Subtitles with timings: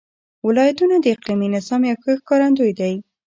[0.47, 2.93] ولایتونه د اقلیمي نظام یو ښه ښکارندوی دی.